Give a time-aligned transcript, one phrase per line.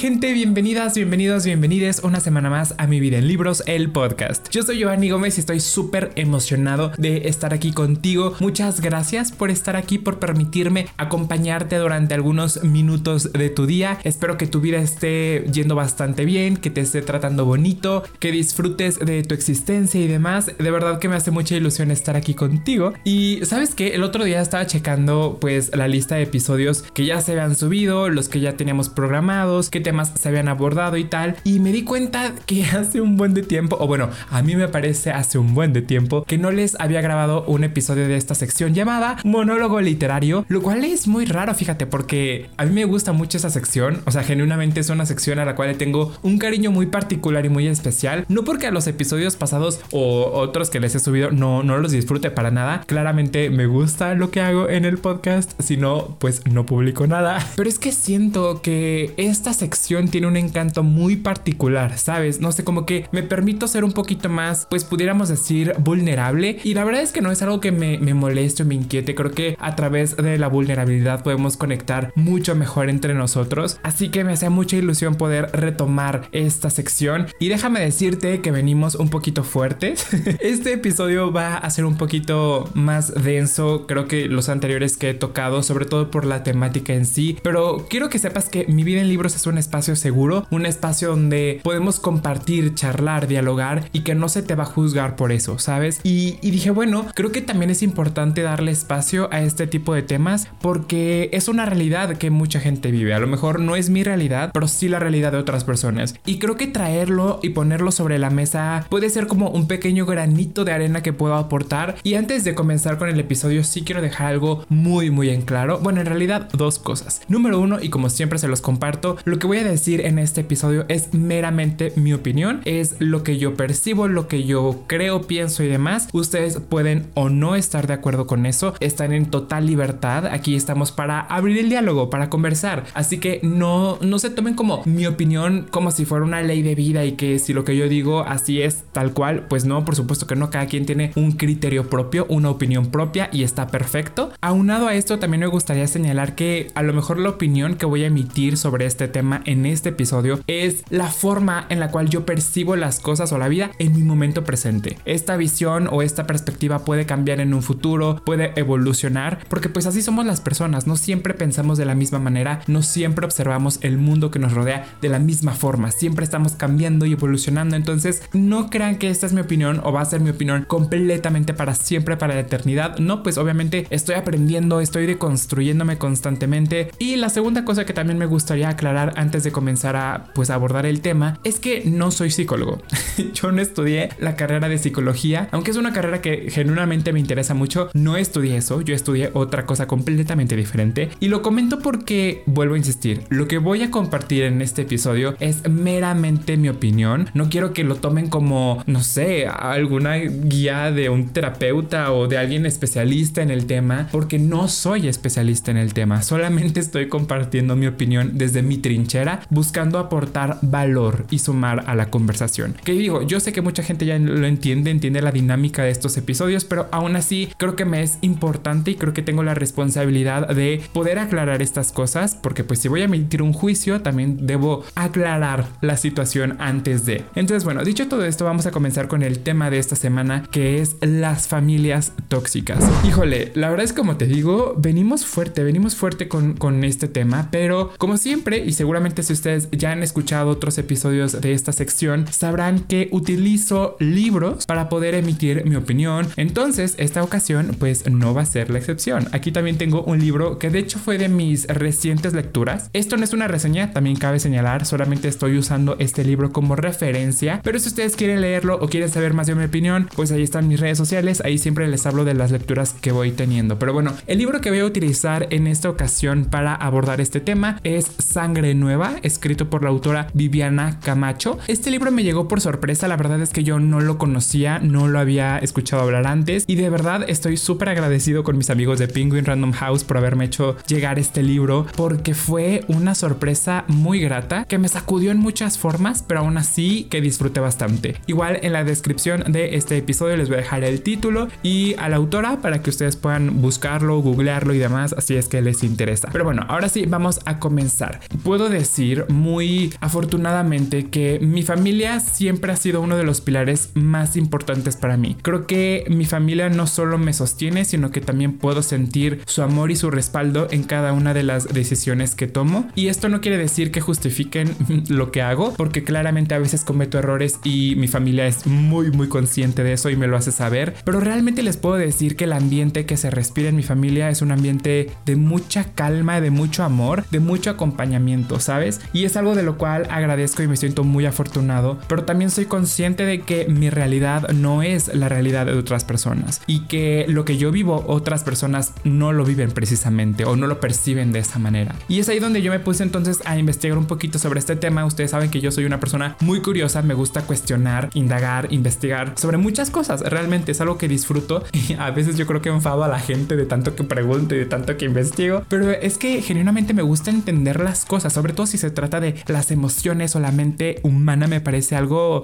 [0.00, 0.32] gente?
[0.32, 4.48] Bienvenidas, bienvenidos, bienvenides una semana más a Mi Vida en Libros, el podcast.
[4.50, 8.34] Yo soy Giovanni Gómez y estoy súper emocionado de estar aquí contigo.
[8.40, 13.98] Muchas gracias por estar aquí, por permitirme acompañarte durante algunos minutos de tu día.
[14.02, 19.00] Espero que tu vida esté yendo bastante bien, que te esté tratando bonito, que disfrutes
[19.00, 20.46] de tu existencia y demás.
[20.46, 22.94] De verdad que me hace mucha ilusión estar aquí contigo.
[23.04, 27.20] Y sabes que el otro día estaba checando pues la lista de episodios que ya
[27.20, 31.34] se habían subido, los que ya teníamos programados, qué temas se habían abordado y tal.
[31.42, 34.68] Y me di cuenta que hace un buen de tiempo, o bueno, a mí me
[34.68, 38.36] parece hace un buen de tiempo, que no les había grabado un episodio de esta
[38.36, 43.12] sección llamada Monólogo Literario, lo cual es muy raro, fíjate, porque a mí me gusta
[43.12, 46.38] mucho esa sección, o sea, genuinamente es una sección a la cual le tengo un
[46.38, 50.78] cariño muy particular y muy especial, no porque a los episodios pasados o otros que
[50.78, 54.68] les he subido no, no los disfrute para nada, claramente me gusta lo que hago
[54.68, 59.52] en el podcast, si no, pues no publico nada, pero es que siento que esta
[59.52, 59.79] sección
[60.10, 62.40] tiene un encanto muy particular, ¿sabes?
[62.40, 66.58] No sé, como que me permito ser un poquito más, pues pudiéramos decir, vulnerable.
[66.64, 69.14] Y la verdad es que no es algo que me, me moleste o me inquiete.
[69.14, 73.78] Creo que a través de la vulnerabilidad podemos conectar mucho mejor entre nosotros.
[73.82, 77.26] Así que me hace mucha ilusión poder retomar esta sección.
[77.38, 80.06] Y déjame decirte que venimos un poquito fuertes.
[80.40, 85.14] este episodio va a ser un poquito más denso, creo que los anteriores que he
[85.14, 87.38] tocado, sobre todo por la temática en sí.
[87.42, 91.08] Pero quiero que sepas que mi vida en libros es un espacio seguro, un espacio
[91.08, 95.58] donde podemos compartir, charlar, dialogar y que no se te va a juzgar por eso,
[95.58, 96.00] ¿sabes?
[96.02, 100.48] Y, dije, bueno, creo que también es importante darle espacio a este tipo de temas
[100.60, 103.14] porque es una realidad que mucha gente vive.
[103.14, 106.14] A lo mejor no es mi realidad, pero sí la realidad de otras personas.
[106.26, 110.64] Y creo que traerlo y ponerlo sobre la mesa puede ser como un pequeño granito
[110.64, 111.96] de arena que puedo aportar.
[112.02, 115.78] Y antes de comenzar con el episodio, sí quiero dejar algo muy, muy en claro.
[115.78, 117.22] Bueno, en realidad dos cosas.
[117.28, 119.16] Número uno, y como siempre se los comparto.
[119.24, 123.38] Lo que voy a decir en este episodio es meramente mi opinión, es lo que
[123.38, 126.08] yo percibo, lo que yo creo, pienso y demás.
[126.12, 130.26] Ustedes pueden o no estar de acuerdo con eso, están en total libertad.
[130.26, 132.84] Aquí estamos para abrir el diálogo, para conversar.
[132.94, 136.74] Así que no, no se tomen como mi opinión como si fuera una ley de
[136.74, 139.96] vida y que si lo que yo digo así es tal cual, pues no, por
[139.96, 144.32] supuesto que no, cada quien tiene un criterio propio, una opinión propia y está perfecto.
[144.40, 148.04] Aunado a esto, también me gustaría señalar que a lo mejor la opinión que voy
[148.04, 152.24] a emitir sobre este tema en este episodio es la forma en la cual yo
[152.24, 154.98] percibo las cosas o la vida en mi momento presente.
[155.04, 160.02] Esta visión o esta perspectiva puede cambiar en un futuro, puede evolucionar, porque pues así
[160.02, 164.30] somos las personas, no siempre pensamos de la misma manera, no siempre observamos el mundo
[164.30, 168.96] que nos rodea de la misma forma, siempre estamos cambiando y evolucionando, entonces no crean
[168.96, 172.34] que esta es mi opinión o va a ser mi opinión completamente para siempre, para
[172.34, 176.92] la eternidad, no, pues obviamente estoy aprendiendo, estoy deconstruyéndome constantemente.
[176.98, 180.86] Y la segunda cosa que también me gustaría aclarar antes de comenzar a pues abordar
[180.86, 182.82] el tema es que no soy psicólogo.
[183.34, 187.54] Yo no estudié la carrera de psicología, aunque es una carrera que genuinamente me interesa
[187.54, 191.10] mucho, no estudié eso, yo estudié otra cosa completamente diferente.
[191.20, 195.36] Y lo comento porque vuelvo a insistir, lo que voy a compartir en este episodio
[195.40, 201.08] es meramente mi opinión, no quiero que lo tomen como, no sé, alguna guía de
[201.08, 205.94] un terapeuta o de alguien especialista en el tema, porque no soy especialista en el
[205.94, 209.19] tema, solamente estoy compartiendo mi opinión desde mi trinchera,
[209.50, 212.74] buscando aportar valor y sumar a la conversación.
[212.84, 216.16] Que digo, yo sé que mucha gente ya lo entiende, entiende la dinámica de estos
[216.16, 220.48] episodios, pero aún así creo que me es importante y creo que tengo la responsabilidad
[220.48, 224.84] de poder aclarar estas cosas, porque pues si voy a emitir un juicio, también debo
[224.94, 227.24] aclarar la situación antes de.
[227.34, 230.80] Entonces, bueno, dicho todo esto, vamos a comenzar con el tema de esta semana, que
[230.80, 232.78] es las familias tóxicas.
[233.04, 237.48] Híjole, la verdad es como te digo, venimos fuerte, venimos fuerte con, con este tema,
[237.50, 242.26] pero como siempre, y seguramente si ustedes ya han escuchado otros episodios de esta sección,
[242.30, 246.28] sabrán que utilizo libros para poder emitir mi opinión.
[246.36, 249.28] Entonces, esta ocasión pues no va a ser la excepción.
[249.32, 252.90] Aquí también tengo un libro que de hecho fue de mis recientes lecturas.
[252.92, 257.60] Esto no es una reseña, también cabe señalar, solamente estoy usando este libro como referencia,
[257.62, 260.68] pero si ustedes quieren leerlo o quieren saber más de mi opinión, pues ahí están
[260.68, 263.78] mis redes sociales, ahí siempre les hablo de las lecturas que voy teniendo.
[263.78, 267.80] Pero bueno, el libro que voy a utilizar en esta ocasión para abordar este tema
[267.84, 271.58] es Sangre Nueva, escrito por la autora Viviana Camacho.
[271.68, 275.08] Este libro me llegó por sorpresa, la verdad es que yo no lo conocía, no
[275.08, 279.08] lo había escuchado hablar antes y de verdad estoy súper agradecido con mis amigos de
[279.08, 284.66] Penguin Random House por haberme hecho llegar este libro porque fue una sorpresa muy grata
[284.66, 288.16] que me sacudió en muchas formas, pero aún así que disfruté bastante.
[288.26, 292.08] Igual en la descripción de este episodio les voy a dejar el título y a
[292.08, 296.28] la autora para que ustedes puedan buscarlo, googlearlo y demás, así es que les interesa.
[296.32, 298.20] Pero bueno, ahora sí, vamos a comenzar.
[298.42, 298.89] Puedo decir
[299.28, 305.16] muy afortunadamente que mi familia siempre ha sido uno de los pilares más importantes para
[305.16, 305.36] mí.
[305.42, 309.90] Creo que mi familia no solo me sostiene, sino que también puedo sentir su amor
[309.90, 312.88] y su respaldo en cada una de las decisiones que tomo.
[312.94, 314.74] Y esto no quiere decir que justifiquen
[315.08, 319.28] lo que hago, porque claramente a veces cometo errores y mi familia es muy muy
[319.28, 320.94] consciente de eso y me lo hace saber.
[321.04, 324.42] Pero realmente les puedo decir que el ambiente que se respira en mi familia es
[324.42, 328.79] un ambiente de mucha calma, de mucho amor, de mucho acompañamiento, ¿sabes?
[329.12, 332.66] Y es algo de lo cual agradezco y me siento muy afortunado, pero también soy
[332.66, 337.44] consciente de que mi realidad no es la realidad de otras personas y que lo
[337.44, 341.58] que yo vivo otras personas no lo viven precisamente o no lo perciben de esa
[341.58, 341.94] manera.
[342.08, 345.04] Y es ahí donde yo me puse entonces a investigar un poquito sobre este tema.
[345.04, 349.56] Ustedes saben que yo soy una persona muy curiosa, me gusta cuestionar, indagar, investigar sobre
[349.56, 350.20] muchas cosas.
[350.22, 353.56] Realmente es algo que disfruto y a veces yo creo que enfado a la gente
[353.56, 357.30] de tanto que pregunto y de tanto que investigo, pero es que genuinamente me gusta
[357.30, 361.46] entender las cosas, sobre todo si se trata de las emociones o la mente humana,
[361.46, 362.42] me parece algo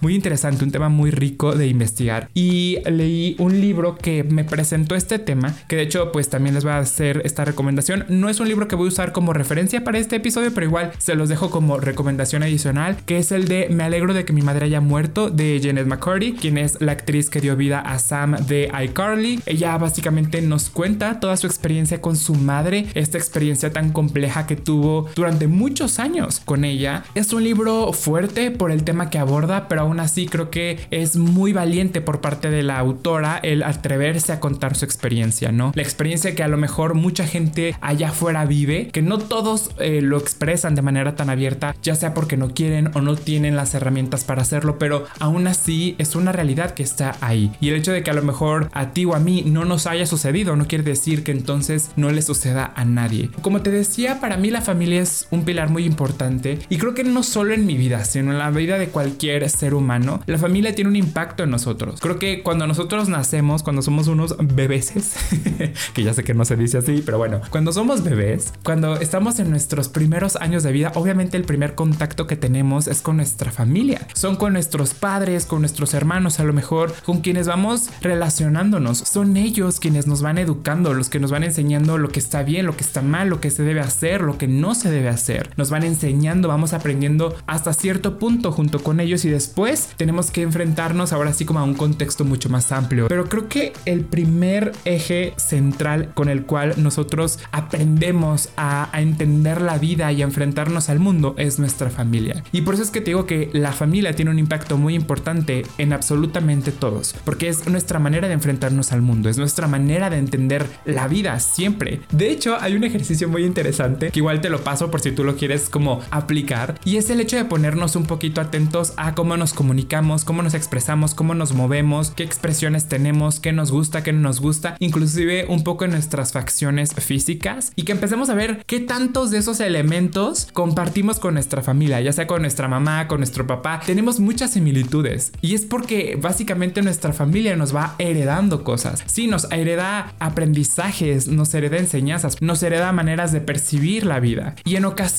[0.00, 2.28] muy interesante, un tema muy rico de investigar.
[2.34, 6.64] Y leí un libro que me presentó este tema, que de hecho pues también les
[6.64, 8.04] voy a hacer esta recomendación.
[8.08, 10.92] No es un libro que voy a usar como referencia para este episodio, pero igual
[10.98, 14.42] se los dejo como recomendación adicional, que es el de Me alegro de que mi
[14.42, 18.36] madre haya muerto de Janet McCurdy, quien es la actriz que dio vida a Sam
[18.46, 19.40] de iCarly.
[19.46, 24.56] Ella básicamente nos cuenta toda su experiencia con su madre, esta experiencia tan compleja que
[24.56, 27.04] tuvo durante muchos años con ella.
[27.14, 31.16] Es un libro fuerte por el tema que aborda, pero aún así creo que es
[31.16, 35.72] muy valiente por parte de la autora el atreverse a contar su experiencia, ¿no?
[35.74, 40.00] La experiencia que a lo mejor mucha gente allá afuera vive, que no todos eh,
[40.00, 43.74] lo expresan de manera tan abierta, ya sea porque no quieren o no tienen las
[43.74, 47.52] herramientas para hacerlo, pero aún así es una realidad que está ahí.
[47.60, 49.86] Y el hecho de que a lo mejor a ti o a mí no nos
[49.86, 53.28] haya sucedido no quiere decir que entonces no le suceda a nadie.
[53.42, 57.04] Como te decía, para mí la familia es un pilar muy importante y creo que
[57.04, 60.74] no solo en mi vida, sino en la vida de cualquier ser humano, la familia
[60.74, 62.00] tiene un impacto en nosotros.
[62.00, 65.16] Creo que cuando nosotros nacemos, cuando somos unos bebeses,
[65.94, 69.38] que ya sé que no se dice así, pero bueno, cuando somos bebés, cuando estamos
[69.38, 73.50] en nuestros primeros años de vida, obviamente el primer contacto que tenemos es con nuestra
[73.50, 74.06] familia.
[74.14, 78.98] Son con nuestros padres, con nuestros hermanos, a lo mejor con quienes vamos relacionándonos.
[78.98, 82.66] Son ellos quienes nos van educando, los que nos van enseñando lo que está bien,
[82.66, 85.37] lo que está mal, lo que se debe hacer, lo que no se debe hacer.
[85.56, 90.42] Nos van enseñando, vamos aprendiendo hasta cierto punto junto con ellos y después tenemos que
[90.42, 93.08] enfrentarnos ahora sí como a un contexto mucho más amplio.
[93.08, 99.60] Pero creo que el primer eje central con el cual nosotros aprendemos a, a entender
[99.60, 102.42] la vida y a enfrentarnos al mundo es nuestra familia.
[102.52, 105.64] Y por eso es que te digo que la familia tiene un impacto muy importante
[105.78, 110.18] en absolutamente todos, porque es nuestra manera de enfrentarnos al mundo, es nuestra manera de
[110.18, 112.00] entender la vida siempre.
[112.10, 115.24] De hecho, hay un ejercicio muy interesante que igual te lo paso por si tú
[115.24, 119.36] lo quieres como aplicar, y es el hecho de ponernos un poquito atentos a cómo
[119.36, 124.12] nos comunicamos, cómo nos expresamos, cómo nos movemos, qué expresiones tenemos, qué nos gusta, qué
[124.12, 128.64] no nos gusta, inclusive un poco en nuestras facciones físicas, y que empecemos a ver
[128.66, 133.18] qué tantos de esos elementos compartimos con nuestra familia, ya sea con nuestra mamá, con
[133.18, 139.02] nuestro papá, tenemos muchas similitudes, y es porque básicamente nuestra familia nos va heredando cosas,
[139.06, 144.76] sí, nos hereda aprendizajes, nos hereda enseñanzas, nos hereda maneras de percibir la vida, y
[144.76, 145.17] en ocasiones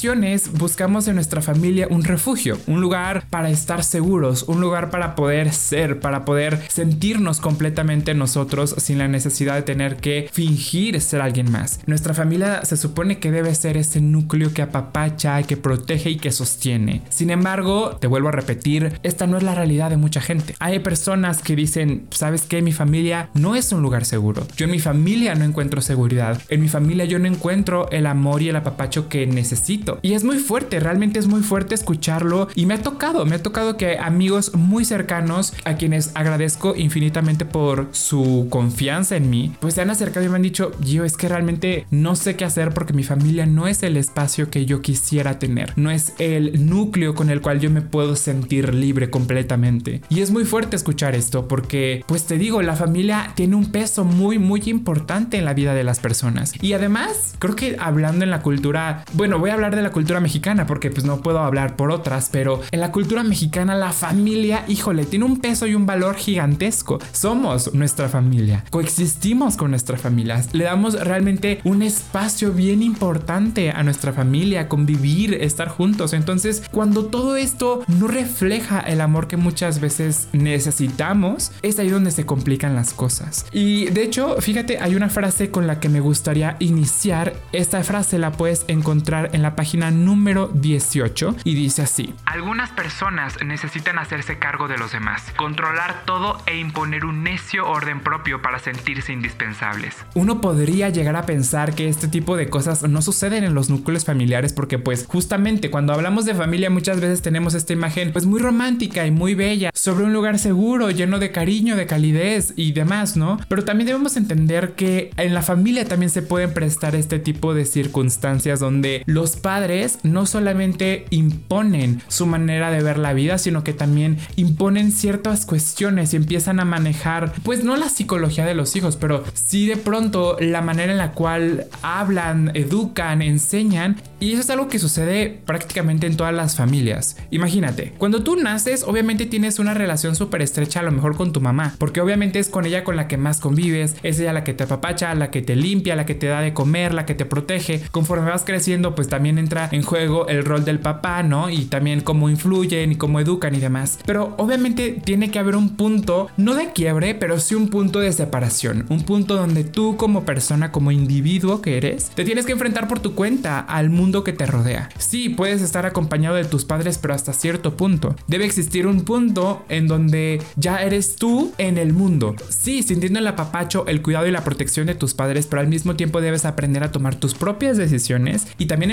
[0.54, 5.52] buscamos en nuestra familia un refugio, un lugar para estar seguros, un lugar para poder
[5.52, 11.52] ser, para poder sentirnos completamente nosotros sin la necesidad de tener que fingir ser alguien
[11.52, 11.82] más.
[11.86, 16.32] Nuestra familia se supone que debe ser ese núcleo que apapacha, que protege y que
[16.32, 17.02] sostiene.
[17.10, 20.56] Sin embargo, te vuelvo a repetir, esta no es la realidad de mucha gente.
[20.60, 22.62] Hay personas que dicen, ¿sabes qué?
[22.62, 24.48] Mi familia no es un lugar seguro.
[24.56, 26.42] Yo en mi familia no encuentro seguridad.
[26.48, 29.89] En mi familia yo no encuentro el amor y el apapacho que necesito.
[30.02, 33.44] Y es muy fuerte, realmente es muy fuerte escucharlo y me ha tocado, me ha
[33.44, 39.74] tocado que amigos muy cercanos a quienes agradezco infinitamente por su confianza en mí, pues
[39.74, 42.74] se han acercado y me han dicho, yo es que realmente no sé qué hacer
[42.74, 47.16] porque mi familia no es el espacio que yo quisiera tener, no es el núcleo
[47.16, 50.02] con el cual yo me puedo sentir libre completamente.
[50.10, 54.04] Y es muy fuerte escuchar esto porque, pues te digo, la familia tiene un peso
[54.04, 56.54] muy, muy importante en la vida de las personas.
[56.62, 60.20] Y además, creo que hablando en la cultura, bueno, voy a hablar de la cultura
[60.20, 64.66] mexicana porque pues no puedo hablar por otras, pero en la cultura mexicana la familia,
[64.68, 67.00] híjole, tiene un peso y un valor gigantesco.
[67.12, 73.84] Somos nuestra familia, coexistimos con nuestra familia, le damos realmente un espacio bien importante a
[73.84, 76.14] nuestra familia, convivir, estar juntos.
[76.14, 82.12] Entonces, cuando todo esto no refleja el amor que muchas veces necesitamos, es ahí donde
[82.12, 83.46] se complican las cosas.
[83.52, 87.34] Y de hecho, fíjate, hay una frase con la que me gustaría iniciar.
[87.52, 92.14] Esta frase la puedes encontrar en la página número 18 y dice así.
[92.26, 98.02] Algunas personas necesitan hacerse cargo de los demás, controlar todo e imponer un necio orden
[98.02, 99.96] propio para sentirse indispensables.
[100.16, 104.06] Uno podría llegar a pensar que este tipo de cosas no suceden en los núcleos
[104.06, 108.40] familiares porque pues justamente cuando hablamos de familia muchas veces tenemos esta imagen pues muy
[108.40, 113.18] romántica y muy bella sobre un lugar seguro, lleno de cariño, de calidez y demás,
[113.18, 113.40] ¿no?
[113.48, 117.66] Pero también debemos entender que en la familia también se pueden prestar este tipo de
[117.66, 119.59] circunstancias donde los padres
[120.04, 126.14] no solamente imponen su manera de ver la vida, sino que también imponen ciertas cuestiones
[126.14, 130.38] y empiezan a manejar, pues no la psicología de los hijos, pero sí de pronto
[130.40, 133.98] la manera en la cual hablan, educan, enseñan.
[134.20, 137.18] Y eso es algo que sucede prácticamente en todas las familias.
[137.32, 141.42] Imagínate, cuando tú naces, obviamente tienes una relación súper estrecha a lo mejor con tu
[141.42, 144.54] mamá, porque obviamente es con ella con la que más convives, es ella la que
[144.54, 147.26] te apapacha, la que te limpia, la que te da de comer, la que te
[147.26, 147.82] protege.
[147.92, 151.50] Conforme vas creciendo, pues también entra en juego el rol del papá, ¿no?
[151.50, 153.98] Y también cómo influyen y cómo educan y demás.
[154.06, 158.14] Pero obviamente tiene que haber un punto, no de quiebre, pero sí un punto de
[158.14, 162.88] separación, un punto donde tú como persona, como individuo que eres, te tienes que enfrentar
[162.88, 164.90] por tu cuenta al mundo que te rodea.
[165.00, 168.16] Sí, puedes estar acompañado de tus padres, pero hasta cierto punto.
[168.28, 172.36] Debe existir un punto en donde ya eres tú en el mundo.
[172.50, 175.96] Sí, sintiendo el apapacho, el cuidado y la protección de tus padres, pero al mismo
[175.96, 178.92] tiempo debes aprender a tomar tus propias decisiones y también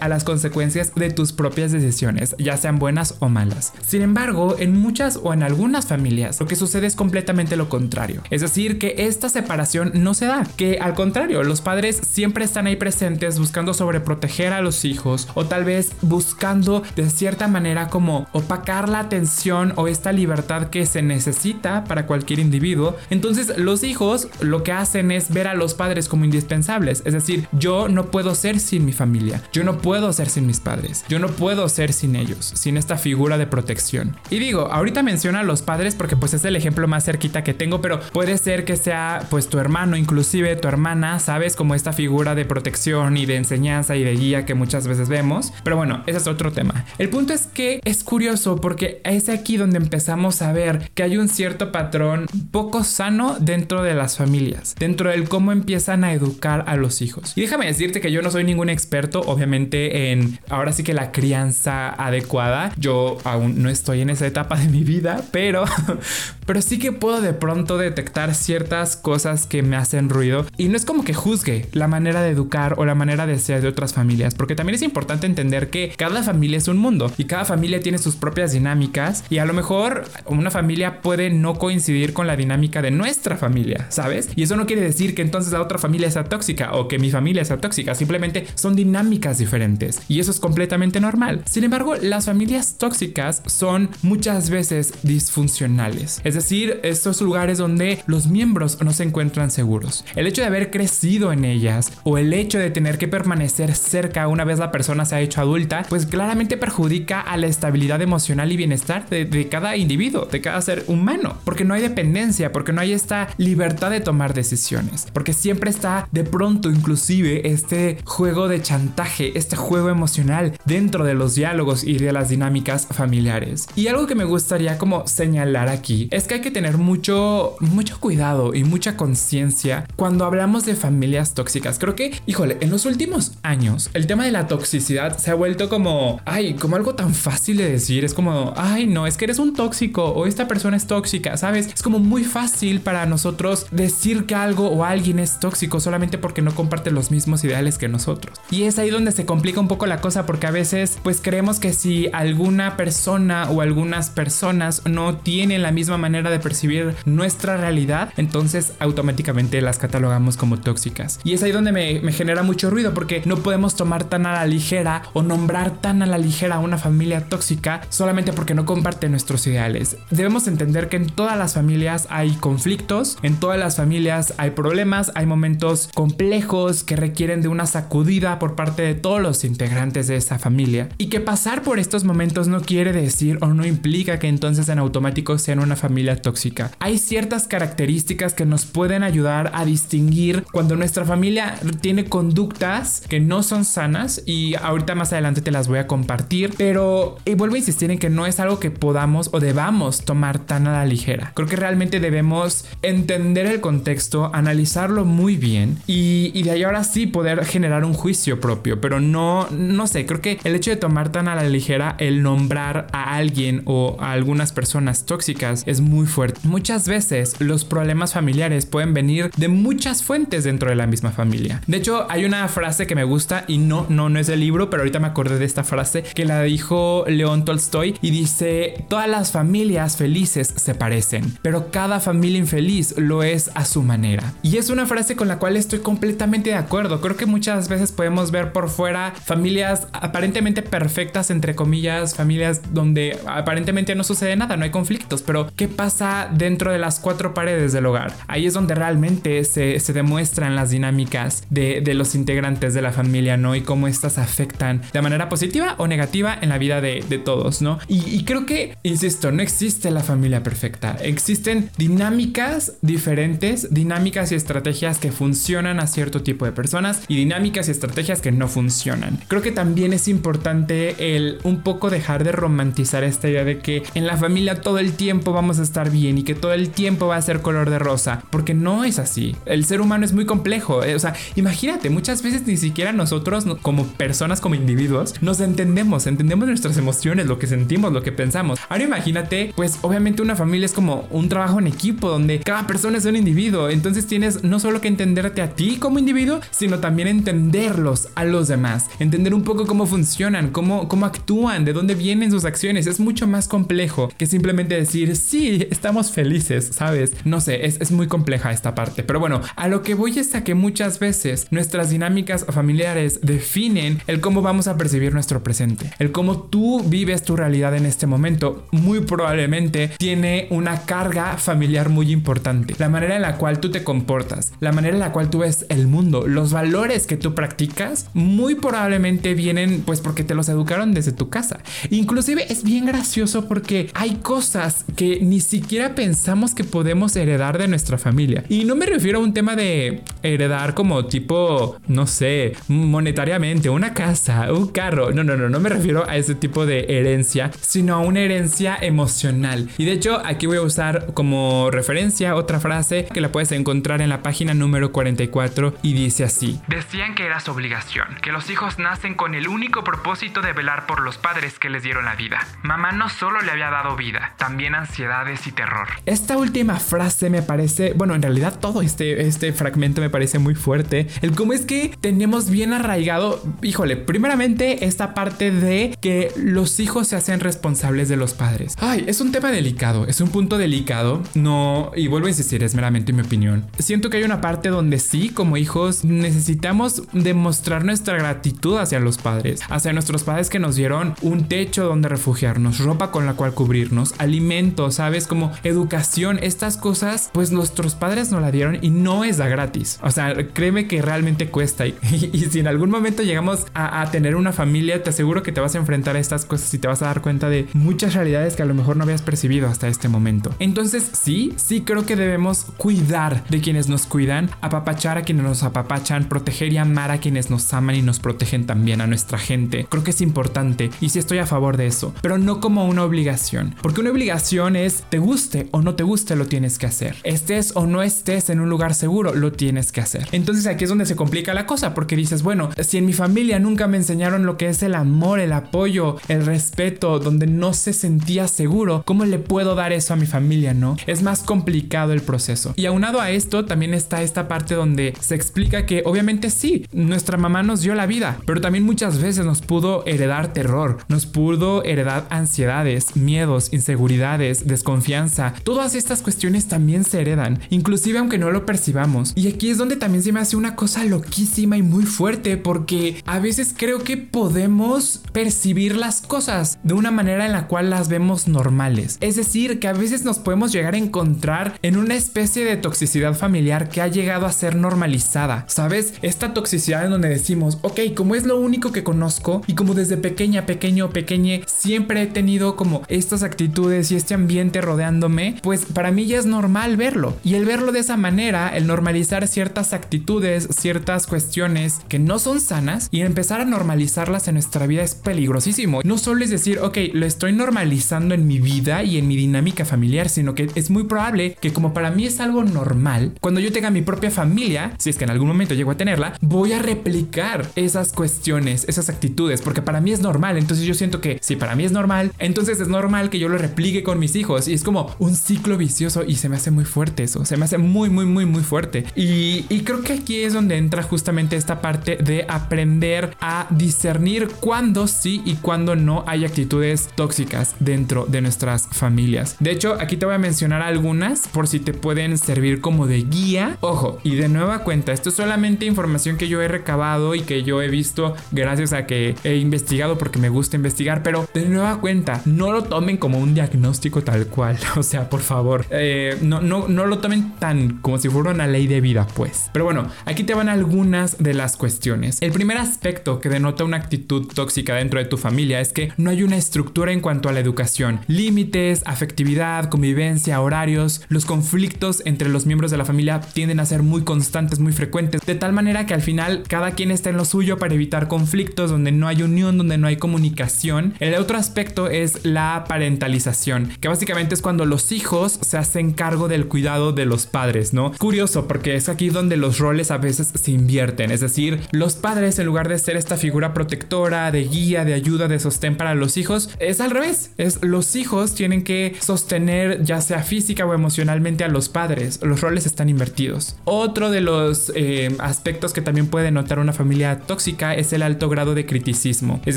[0.00, 3.74] a las consecuencias de tus propias decisiones, ya sean buenas o malas.
[3.86, 8.22] Sin embargo, en muchas o en algunas familias, lo que sucede es completamente lo contrario.
[8.30, 12.66] Es decir, que esta separación no se da, que al contrario, los padres siempre están
[12.66, 18.28] ahí presentes buscando sobreproteger a los hijos o tal vez buscando de cierta manera como
[18.32, 22.96] opacar la atención o esta libertad que se necesita para cualquier individuo.
[23.10, 27.02] Entonces los hijos lo que hacen es ver a los padres como indispensables.
[27.04, 30.60] Es decir, yo no puedo ser sin mi familia, yo no puedo ser sin mis
[30.60, 34.16] padres, yo no puedo ser sin ellos, sin esta figura de protección.
[34.30, 37.54] Y digo, ahorita menciona a los padres porque pues es el ejemplo más cerquita que
[37.54, 41.92] tengo, pero puede ser que sea pues tu hermano, inclusive tu hermana, sabes, como esta
[41.92, 45.52] figura de protección y de enseñanza y de guía que muchas veces vemos.
[45.64, 46.84] Pero bueno, ese es otro tema.
[46.98, 51.16] El punto es que es curioso porque es aquí donde empezamos a ver que hay
[51.16, 56.64] un cierto patrón poco sano dentro de las familias, dentro del cómo empiezan a educar
[56.66, 57.32] a los hijos.
[57.36, 61.12] Y déjame decirte que yo no soy ningún experto, obviamente, en ahora sí que la
[61.12, 62.72] crianza adecuada.
[62.76, 65.64] Yo aún no estoy en esa etapa de mi vida, pero,
[66.46, 70.46] pero sí que puedo de pronto detectar ciertas cosas que me hacen ruido.
[70.56, 73.62] Y no es como que juzgue la manera de educar o la manera de ser
[73.62, 77.24] de otras familias, porque también es importante entender que cada familia es un mundo y
[77.24, 82.12] cada familia tiene sus propias dinámicas y a lo mejor una familia puede no coincidir
[82.12, 84.28] con la dinámica de nuestra familia, ¿sabes?
[84.34, 87.10] Y eso no quiere decir que entonces la otra familia sea tóxica o que mi
[87.10, 91.42] familia sea tóxica, simplemente son dinámicas diferentes y eso es completamente normal.
[91.46, 98.26] Sin embargo, las familias tóxicas son muchas veces disfuncionales, es decir, estos lugares donde los
[98.26, 100.04] miembros no se encuentran seguros.
[100.16, 104.28] El hecho de haber crecido en ellas o el hecho de tener que permanecer cerca
[104.28, 108.52] una vez la persona se ha hecho adulta, pues claramente perjudica a la estabilidad emocional
[108.52, 112.72] y bienestar de, de cada individuo, de cada ser humano, porque no hay dependencia, porque
[112.72, 118.48] no hay esta libertad de tomar decisiones, porque siempre está de pronto inclusive este juego
[118.48, 123.66] de chantaje, este juego emocional dentro de los diálogos y de las dinámicas familiares.
[123.76, 127.98] Y algo que me gustaría como señalar aquí es que hay que tener mucho mucho
[128.00, 131.78] cuidado y mucha conciencia cuando hablamos de familias tóxicas.
[131.78, 135.68] Creo que, híjole, en los últimos años el tema de la toxicidad se ha vuelto
[135.68, 139.38] como, ay, como algo tan fácil de decir, es como, ay, no, es que eres
[139.38, 141.68] un tóxico o esta persona es tóxica, ¿sabes?
[141.68, 146.42] Es como muy fácil para nosotros decir que algo o alguien es tóxico solamente porque
[146.42, 148.38] no comparte los mismos ideales que nosotros.
[148.50, 151.58] Y es ahí donde se complica un poco la cosa porque a veces pues creemos
[151.58, 157.56] que si alguna persona o algunas personas no tienen la misma manera de percibir nuestra
[157.56, 161.18] realidad, entonces automáticamente las catalogamos como tóxicas.
[161.24, 164.32] Y es ahí donde me, me genera mucho ruido porque no podemos tomar tan a
[164.32, 168.66] la ligera o nombrar tan a la ligera a una familia tóxica solamente porque no
[168.66, 169.96] comparte nuestros ideales.
[170.10, 175.12] Debemos entender que en todas las familias hay conflictos, en todas las familias hay problemas,
[175.14, 180.16] hay momentos complejos que requieren de una sacudida por parte de todos los integrantes de
[180.16, 180.88] esa familia.
[180.98, 184.78] Y que pasar por estos momentos no quiere decir o no implica que entonces en
[184.78, 186.70] automático sean una familia tóxica.
[186.78, 193.20] Hay ciertas características que nos pueden ayudar a distinguir cuando nuestra familia tiene conductas que
[193.20, 197.54] no son sanas y ahorita más adelante te las voy a compartir, pero y vuelvo
[197.54, 200.86] a insistir en que no es algo que podamos o debamos tomar tan a la
[200.86, 201.32] ligera.
[201.34, 206.84] Creo que realmente debemos entender el contexto, analizarlo muy bien y, y de ahí ahora
[206.84, 210.76] sí poder generar un juicio propio, pero no, no sé, creo que el hecho de
[210.76, 215.80] tomar tan a la ligera el nombrar a alguien o a algunas personas tóxicas es
[215.80, 216.40] muy fuerte.
[216.44, 221.60] Muchas veces los problemas familiares pueden venir de muchas fuentes dentro de la misma familia.
[221.66, 224.70] De hecho, hay una frase que me gusta y no, no, no es del libro,
[224.70, 229.08] pero ahorita me acordé de esta frase que la dijo León Tolstoy y dice, todas
[229.08, 234.32] las familias felices se parecen, pero cada familia infeliz lo es a su manera.
[234.42, 237.00] Y es una frase con la cual estoy completamente de acuerdo.
[237.00, 243.18] Creo que muchas veces podemos ver por fuera familias aparentemente perfectas, entre comillas, familias donde
[243.26, 247.72] aparentemente no sucede nada, no hay conflictos, pero ¿qué pasa dentro de las cuatro paredes
[247.72, 248.12] del hogar?
[248.26, 252.92] Ahí es donde realmente se, se demuestran las dinámicas de, de, los integrantes de la
[252.92, 253.54] familia, ¿no?
[253.54, 257.62] Y cómo estas afectan de manera positiva o negativa en la vida de, de todos,
[257.62, 257.78] ¿no?
[257.88, 264.34] Y, y creo que, insisto, no existe la familia perfecta, existen dinámicas diferentes, dinámicas y
[264.34, 269.18] estrategias que funcionan a cierto tipo de personas y dinámicas y estrategias que no funcionan.
[269.28, 273.82] Creo que también es importante el un poco dejar de romantizar esta idea de que
[273.94, 277.06] en la familia todo el tiempo vamos a estar bien y que todo el tiempo
[277.06, 279.36] va a ser color de rosa, porque no es así.
[279.46, 283.46] El ser humano es muy complejo, eh, o sea, imagínate, muchas veces ni siquiera nosotros
[283.62, 288.58] como personas, como individuos, nos entendemos, entendemos nuestras emociones, lo que sentimos, lo que pensamos.
[288.68, 292.98] Ahora imagínate, pues obviamente una familia es como un trabajo en equipo donde cada persona
[292.98, 297.08] es un individuo, entonces tienes no solo que entenderte a ti como individuo, sino también
[297.08, 302.30] entenderlos a los demás, entender un poco cómo funcionan, cómo, cómo actúan, de dónde vienen
[302.30, 307.12] sus acciones, es mucho más complejo que simplemente decir, sí, estamos felices, ¿sabes?
[307.24, 310.34] No sé, es, es muy compleja esta parte, pero bueno, a lo que voy es
[310.34, 315.90] a que muchas veces nuestras dinámicas familiares definen el cómo vamos a percibir nuestro presente,
[315.98, 321.88] el cómo tú vives tu realidad en este momento, muy probablemente tiene una carga familiar
[321.88, 325.30] muy importante, la manera en la cual tú te comportas, la manera en la cual
[325.30, 330.34] tú ves el mundo, los valores que tú practicas, muy probablemente vienen pues porque te
[330.34, 331.60] los educaron desde tu casa.
[331.90, 337.68] Inclusive es bien gracioso porque hay cosas que ni siquiera pensamos que podemos heredar de
[337.68, 338.44] nuestra familia.
[338.48, 343.94] Y no me refiero a un tema de heredar como tipo, no sé, monetariamente, una
[343.94, 345.12] casa, un carro.
[345.12, 348.78] No, no, no, no me refiero a ese tipo de herencia, sino a una herencia
[348.80, 349.68] emocional.
[349.78, 354.00] Y de hecho, aquí voy a usar como referencia otra frase que la puedes encontrar
[354.02, 356.60] en la página número 44 y dice así.
[356.68, 360.86] Decían que era su obligación, que los hijos nacen con el único propósito de velar
[360.86, 362.46] por los padres que les dieron la vida.
[362.62, 365.88] Mamá no solo le había dado vida, también ansiedades y terror.
[366.06, 370.54] Esta última frase me parece, bueno, en realidad todo este, este fragmento me parece muy
[370.54, 371.08] fuerte.
[371.22, 377.08] El cómo es que tenemos bien arraigado, híjole, primeramente esta parte de que los hijos
[377.08, 378.76] se hacen responsables de los padres.
[378.80, 381.22] Ay, es un tema delicado, es un punto delicado.
[381.34, 383.66] No, y vuelvo a insistir, es meramente mi opinión.
[383.78, 389.18] Siento que hay una parte donde sí, como hijos, necesitamos demostrar nuestra gratitud hacia los
[389.18, 393.54] padres, hacia nuestros padres que nos dieron un techo donde refugiarnos, ropa con la cual
[393.54, 399.24] cubrirnos, alimentos, sabes, como educación, estas cosas, pues nuestros padres nos la dieron y no
[399.24, 399.98] es da gratis.
[400.02, 401.84] O sea, créeme que realmente cuesta.
[402.10, 405.74] Y, si en algún momento llegamos a, tener una familia, te aseguro que te vas
[405.74, 408.62] a enfrentar a estas cosas y te vas a dar cuenta de muchas realidades que
[408.62, 410.52] a lo mejor no habías percibido hasta este momento.
[410.58, 415.62] Entonces, sí, sí creo que debemos cuidar de quienes nos cuidan, apapachar a quienes nos
[415.62, 419.86] apapachan, proteger y amar a quienes nos aman nos protegen también a nuestra gente.
[419.88, 423.04] Creo que es importante y sí estoy a favor de eso, pero no como una
[423.04, 427.16] obligación, porque una obligación es te guste o no te guste lo tienes que hacer.
[427.24, 430.28] Estés o no estés en un lugar seguro, lo tienes que hacer.
[430.32, 433.58] Entonces aquí es donde se complica la cosa, porque dices, bueno, si en mi familia
[433.58, 437.92] nunca me enseñaron lo que es el amor, el apoyo, el respeto, donde no se
[437.92, 440.96] sentía seguro, ¿cómo le puedo dar eso a mi familia, no?
[441.06, 442.74] Es más complicado el proceso.
[442.76, 447.36] Y aunado a esto, también está esta parte donde se explica que obviamente sí, nuestra
[447.36, 451.84] mamá nos dio la vida, pero también muchas veces nos pudo heredar terror, nos pudo
[451.84, 455.54] heredar ansiedades, miedos, inseguridades, desconfianza.
[455.64, 459.32] Todas estas cuestiones también se heredan, inclusive aunque no lo percibamos.
[459.34, 463.22] Y aquí es donde también se me hace una cosa loquísima y muy fuerte, porque
[463.26, 468.08] a veces creo que podemos percibir las cosas de una manera en la cual las
[468.08, 469.18] vemos normales.
[469.20, 473.34] Es decir, que a veces nos podemos llegar a encontrar en una especie de toxicidad
[473.34, 475.64] familiar que ha llegado a ser normalizada.
[475.68, 476.14] ¿Sabes?
[476.22, 480.16] Esta toxicidad en donde decimos, ok, como es lo único que conozco y como desde
[480.16, 486.10] pequeña, pequeño, pequeñe, siempre he tenido como estas actitudes y este ambiente rodeándome, pues para
[486.10, 487.36] mí ya es normal verlo.
[487.44, 492.60] Y el verlo de esa manera, el normalizar ciertas actitudes, ciertas cuestiones que no son
[492.60, 496.00] sanas y empezar a normalizarlas en nuestra vida es peligrosísimo.
[496.04, 499.84] No solo es decir, ok, lo estoy normalizando en mi vida y en mi dinámica
[499.84, 503.72] familiar, sino que es muy probable que como para mí es algo normal, cuando yo
[503.72, 506.80] tenga mi propia familia, si es que en algún momento llego a tenerla, voy a
[506.80, 510.58] replicar esas cuestiones, esas actitudes, porque para mí es normal.
[510.58, 513.58] Entonces yo siento que si para mí es normal, entonces es normal que yo lo
[513.58, 514.68] replique con mis hijos.
[514.68, 517.44] Y es como un ciclo vicioso y se me hace muy fuerte eso.
[517.44, 519.04] Se me hace muy, muy, muy, muy fuerte.
[519.14, 524.48] Y, y creo que aquí es donde entra justamente esta parte de aprender a discernir
[524.60, 529.56] cuándo sí y cuándo no hay actitudes tóxicas dentro de nuestras familias.
[529.60, 533.22] De hecho, aquí te voy a mencionar algunas por si te pueden servir como de
[533.22, 533.76] guía.
[533.80, 537.64] Ojo, y de nueva cuenta, esto es solamente información que yo he recabado y que
[537.64, 542.00] yo he visto gracias a que he investigado porque me gusta investigar, pero de nueva
[542.00, 544.78] cuenta, no lo tomen como un diagnóstico tal cual.
[545.00, 548.66] O sea, por favor, eh, no, no, no lo tomen tan como si fuera una
[548.66, 549.70] ley de vida, pues.
[549.72, 552.36] Pero bueno, aquí te van algunas de las cuestiones.
[552.40, 556.30] El primer aspecto que denota una actitud tóxica dentro de tu familia es que no
[556.30, 558.20] hay una estructura en cuanto a la educación.
[558.28, 564.02] Límites, afectividad, convivencia, horarios, los conflictos entre los miembros de la familia tienden a ser
[564.02, 567.78] muy constantes, muy frecuentes, de tal manera que al final cada quien está en suyo
[567.78, 571.14] para evitar conflictos, donde no hay unión, donde no hay comunicación.
[571.20, 576.48] El otro aspecto es la parentalización, que básicamente es cuando los hijos se hacen cargo
[576.48, 578.12] del cuidado de los padres, ¿no?
[578.18, 582.58] Curioso, porque es aquí donde los roles a veces se invierten, es decir, los padres
[582.58, 586.36] en lugar de ser esta figura protectora, de guía, de ayuda, de sostén para los
[586.36, 591.64] hijos, es al revés, es los hijos tienen que sostener ya sea física o emocionalmente
[591.64, 593.76] a los padres, los roles están invertidos.
[593.84, 598.48] Otro de los eh, aspectos que también puede notar una familia tóxica es el alto
[598.48, 599.76] grado de criticismo, es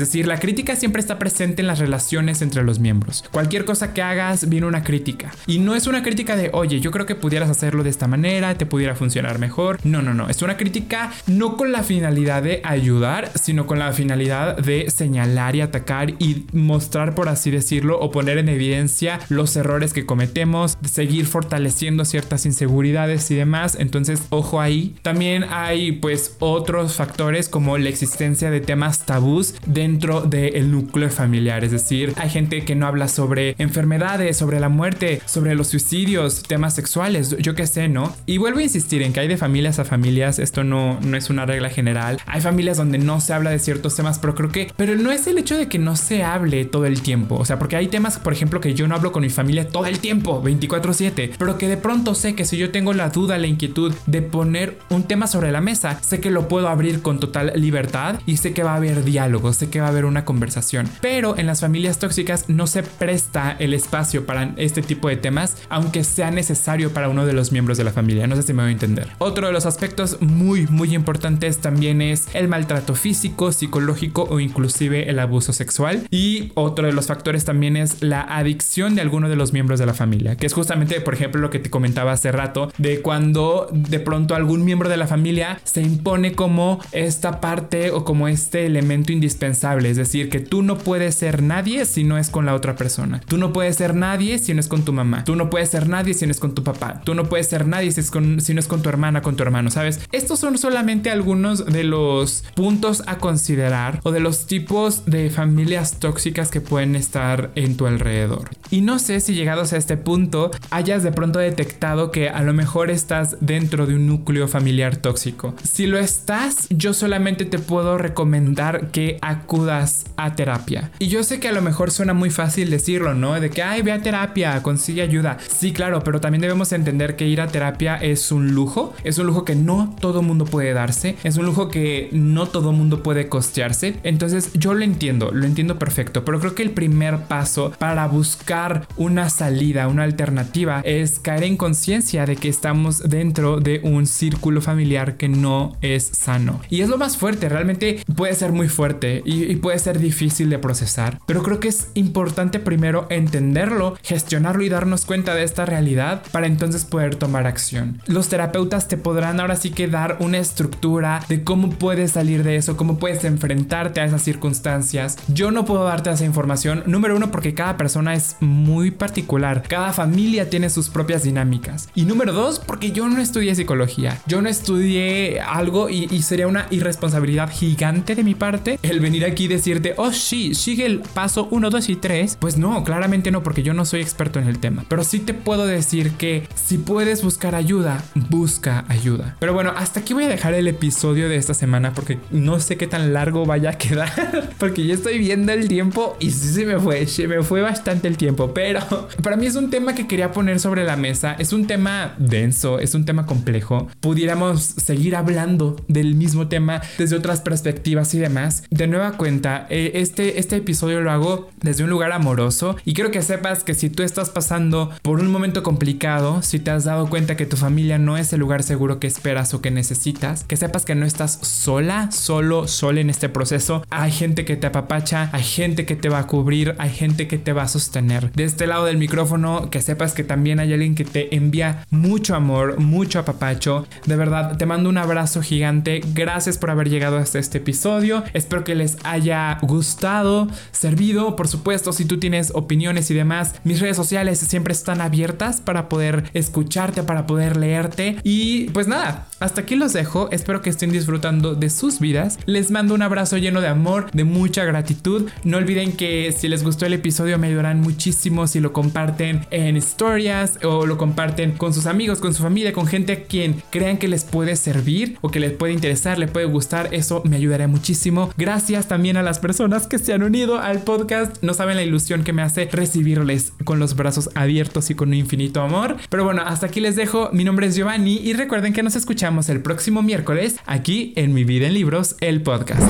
[0.00, 3.24] decir, la crítica siempre está presente en las relaciones entre los miembros.
[3.30, 6.90] Cualquier cosa que hagas viene una crítica y no es una crítica de, oye, yo
[6.90, 9.78] creo que pudieras hacerlo de esta manera, te pudiera funcionar mejor.
[9.84, 10.28] No, no, no.
[10.28, 15.56] Es una crítica no con la finalidad de ayudar, sino con la finalidad de señalar
[15.56, 20.78] y atacar y mostrar, por así decirlo, o poner en evidencia los errores que cometemos,
[20.84, 23.76] seguir fortaleciendo ciertas inseguridades y demás.
[23.78, 24.94] Entonces, ojo ahí.
[25.02, 31.64] También hay pues otros factores como la existencia de temas tabús dentro del núcleo familiar.
[31.64, 36.42] Es decir, hay gente que no habla sobre enfermedades, sobre la muerte, sobre los suicidios,
[36.42, 38.14] temas sexuales, yo qué sé, ¿no?
[38.26, 41.30] Y vuelvo a insistir en que hay de familias a familias, esto no, no es
[41.30, 42.18] una regla general.
[42.26, 45.26] Hay familias donde no se habla de ciertos temas, pero creo que, pero no es
[45.26, 48.18] el hecho de que no se hable todo el tiempo, o sea, porque hay temas,
[48.18, 51.68] por ejemplo, que yo no hablo con mi familia todo el tiempo, 24/7, pero que
[51.68, 55.26] de pronto sé que si yo tengo la duda, la inquietud de poner un tema
[55.26, 58.74] sobre la mesa, sé que lo puedo abrir con total libertad y sé que va
[58.74, 60.88] a haber diálogo, sé que va a haber una conversación.
[61.00, 65.56] Pero en las familias tóxicas no se presta el espacio para este tipo de temas,
[65.68, 68.26] aunque sea necesario para uno de los miembros de la familia.
[68.26, 69.08] No sé si me voy a entender.
[69.18, 75.08] Otro de los aspectos muy, muy importantes también es el maltrato físico, psicológico o inclusive
[75.10, 76.06] el abuso sexual.
[76.10, 79.86] Y otro de los factores también es la adicción de alguno de los miembros de
[79.86, 83.68] la familia, que es justamente, por ejemplo, lo que te comentaba hace rato, de cuando
[83.72, 86.80] de pronto algún miembro de la familia se impone como
[87.24, 91.86] esta parte o como este elemento indispensable, es decir, que tú no puedes ser nadie
[91.86, 93.22] si no es con la otra persona.
[93.26, 95.24] Tú no puedes ser nadie si no es con tu mamá.
[95.24, 97.00] Tú no puedes ser nadie si no es con tu papá.
[97.02, 99.36] Tú no puedes ser nadie si, es con, si no es con tu hermana, con
[99.36, 100.00] tu hermano, ¿sabes?
[100.12, 106.00] Estos son solamente algunos de los puntos a considerar o de los tipos de familias
[106.00, 108.50] tóxicas que pueden estar en tu alrededor.
[108.68, 112.52] Y no sé si llegados a este punto hayas de pronto detectado que a lo
[112.52, 115.54] mejor estás dentro de un núcleo familiar tóxico.
[115.62, 120.90] Si lo estás, yo solamente te puedo recomendar que acudas a terapia.
[120.98, 123.38] Y yo sé que a lo mejor suena muy fácil decirlo, ¿no?
[123.38, 125.38] De que, ay, ve a terapia, consigue ayuda.
[125.48, 128.94] Sí, claro, pero también debemos entender que ir a terapia es un lujo.
[129.04, 131.16] Es un lujo que no todo mundo puede darse.
[131.22, 133.96] Es un lujo que no todo mundo puede costearse.
[134.02, 136.24] Entonces yo lo entiendo, lo entiendo perfecto.
[136.24, 141.56] Pero creo que el primer paso para buscar una salida, una alternativa, es caer en
[141.56, 146.60] conciencia de que estamos dentro de un círculo familiar que no es sano.
[146.68, 150.50] Y es lo más fuerte, realmente puede ser muy fuerte y, y puede ser difícil
[150.50, 151.20] de procesar.
[151.26, 156.46] Pero creo que es importante primero entenderlo, gestionarlo y darnos cuenta de esta realidad para
[156.46, 158.00] entonces poder tomar acción.
[158.06, 162.56] Los terapeutas te podrán ahora sí que dar una estructura de cómo puedes salir de
[162.56, 165.16] eso, cómo puedes enfrentarte a esas circunstancias.
[165.28, 169.92] Yo no puedo darte esa información, número uno, porque cada persona es muy particular, cada
[169.92, 171.88] familia tiene sus propias dinámicas.
[171.94, 176.46] Y número dos, porque yo no estudié psicología, yo no estudié algo y, y sería
[176.46, 181.00] una irresponsabilidad gigante de mi parte el venir aquí y decirte, oh sí, sigue el
[181.00, 182.36] paso 1, 2 y 3.
[182.40, 184.84] Pues no, claramente no, porque yo no soy experto en el tema.
[184.88, 189.36] Pero sí te puedo decir que si puedes buscar ayuda, busca ayuda.
[189.40, 192.76] Pero bueno, hasta aquí voy a dejar el episodio de esta semana porque no sé
[192.76, 194.12] qué tan largo vaya a quedar.
[194.58, 198.08] Porque yo estoy viendo el tiempo y sí se me fue, se me fue bastante
[198.08, 198.52] el tiempo.
[198.54, 198.80] Pero
[199.22, 201.34] para mí es un tema que quería poner sobre la mesa.
[201.38, 203.88] Es un tema denso, es un tema complejo.
[204.00, 208.64] Pudiéramos seguir hablando del mismo tema desde otras perspectivas y demás.
[208.70, 213.10] De nueva cuenta, eh, este, este episodio lo hago desde un lugar amoroso y quiero
[213.10, 217.08] que sepas que si tú estás pasando por un momento complicado, si te has dado
[217.08, 220.56] cuenta que tu familia no es el lugar seguro que esperas o que necesitas, que
[220.56, 223.84] sepas que no estás sola, solo, sola en este proceso.
[223.90, 227.38] Hay gente que te apapacha, hay gente que te va a cubrir, hay gente que
[227.38, 228.32] te va a sostener.
[228.32, 232.34] De este lado del micrófono, que sepas que también hay alguien que te envía mucho
[232.34, 233.86] amor, mucho apapacho.
[234.06, 236.00] De verdad, te mando un abrazo gigante.
[236.12, 238.24] Gracias por haber llegado hasta este episodio.
[238.32, 241.36] Espero que les haya gustado, servido.
[241.36, 245.90] Por supuesto, si tú tienes opiniones y demás, mis redes sociales siempre están abiertas para
[245.90, 248.16] poder escucharte, para poder leerte.
[248.22, 250.30] Y pues nada, hasta aquí los dejo.
[250.30, 252.38] Espero que estén disfrutando de sus vidas.
[252.46, 255.28] Les mando un abrazo lleno de amor, de mucha gratitud.
[255.44, 259.76] No olviden que si les gustó el episodio me ayudarán muchísimo si lo comparten en
[259.76, 263.98] historias o lo comparten con sus amigos, con su familia, con gente a quien crean
[263.98, 266.88] que les puede servir o que les puede interesar, les puede gustar.
[266.92, 268.30] Eso me ayudará muchísimo.
[268.38, 271.42] Gracias también a las personas que se han unido al podcast.
[271.42, 275.14] No saben la ilusión que me hace recibirles con los brazos abiertos y con un
[275.14, 275.96] infinito amor.
[276.08, 277.28] Pero bueno, hasta aquí les dejo.
[277.32, 281.44] Mi nombre es Giovanni y recuerden que nos escuchamos el próximo miércoles aquí en Mi
[281.44, 282.82] Vida en Libros, el podcast.